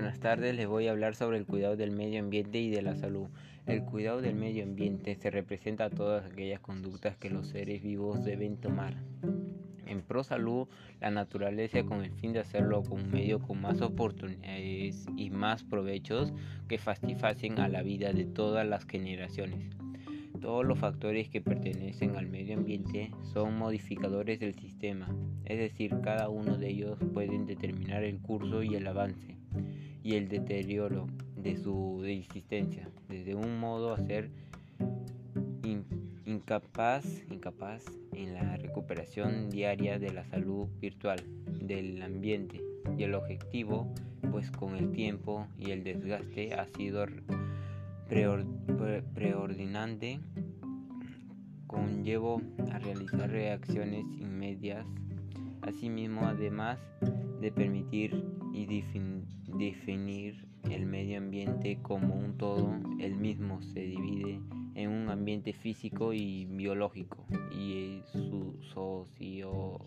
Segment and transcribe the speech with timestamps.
[0.00, 0.54] buenas tardes.
[0.54, 3.26] Les voy a hablar sobre el cuidado del medio ambiente y de la salud.
[3.66, 8.24] El cuidado del medio ambiente se representa a todas aquellas conductas que los seres vivos
[8.24, 8.94] deben tomar
[9.86, 10.68] en pro salud
[11.00, 15.64] la naturaleza con el fin de hacerlo con un medio con más oportunidades y más
[15.64, 16.32] provechos
[16.68, 19.68] que satisfacen a la vida de todas las generaciones.
[20.40, 25.08] Todos los factores que pertenecen al medio ambiente son modificadores del sistema,
[25.44, 29.37] es decir, cada uno de ellos pueden determinar el curso y el avance
[30.08, 34.30] y el deterioro de su existencia, desde un modo a ser
[36.24, 41.22] incapaz, incapaz en la recuperación diaria de la salud virtual
[41.60, 42.58] del ambiente
[42.96, 43.92] y el objetivo,
[44.30, 47.04] pues con el tiempo y el desgaste ha sido
[49.14, 50.20] preordinante
[51.66, 52.40] conllevo
[52.72, 54.86] a realizar reacciones inmediatas.
[55.60, 56.78] Asimismo, además
[57.42, 59.37] de permitir y definir
[60.70, 64.40] el medio ambiente como un todo, el mismo se divide
[64.74, 69.80] en un ambiente físico y biológico y su socio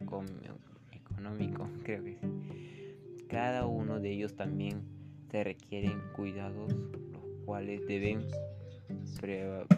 [0.00, 2.18] económico, creo que
[3.28, 4.82] Cada uno de ellos también
[5.30, 6.74] se requieren cuidados
[7.44, 8.22] cuales deben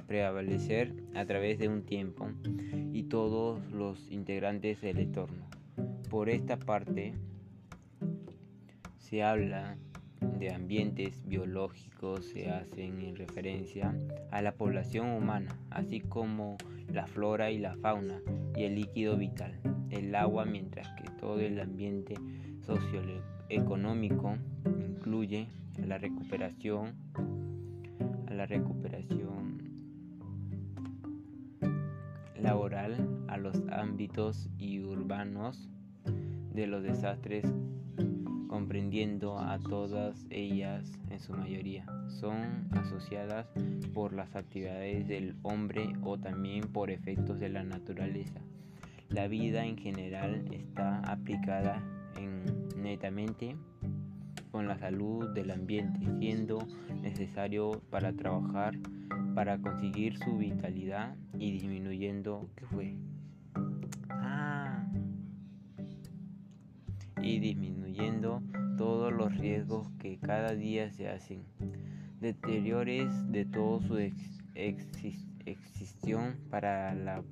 [0.07, 2.29] prevalecer a través de un tiempo
[2.93, 5.45] y todos los integrantes del entorno.
[6.09, 7.15] Por esta parte,
[9.15, 9.77] se habla
[10.41, 13.97] de ambientes biológicos, se hacen en referencia
[14.33, 16.57] a la población humana, así como
[16.93, 18.21] la flora y la fauna
[18.57, 19.55] y el líquido vital,
[19.91, 22.17] el agua, mientras que todo el ambiente
[22.67, 24.37] socioeconómico
[24.81, 26.97] incluye la recuperación
[28.29, 29.63] la recuperación
[32.37, 35.71] laboral, a los ámbitos y urbanos
[36.53, 37.47] de los desastres,
[38.49, 41.87] comprendiendo a todas ellas en su mayoría.
[42.09, 43.47] Son asociadas
[43.93, 48.41] por las actividades del hombre o también por efectos de la naturaleza.
[49.09, 51.83] La vida en general está aplicada
[52.17, 52.45] en
[52.77, 53.57] netamente
[54.51, 56.67] con la salud del ambiente, siendo
[57.03, 58.79] necesario para trabajar
[59.35, 62.95] para conseguir su vitalidad y disminuyendo ¿qué fue?
[64.11, 64.87] Ah,
[67.21, 67.84] y disminuyendo
[68.77, 71.45] todos los riesgos que cada día se hacen,
[72.21, 73.99] deteriores de todo su
[75.45, 77.23] existión para el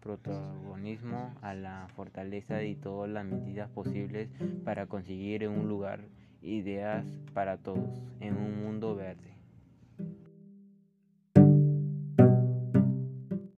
[0.00, 4.30] protagonismo a la fortaleza y todas las medidas posibles
[4.64, 6.00] para conseguir un lugar
[6.40, 7.04] ideas
[7.34, 8.02] para todos.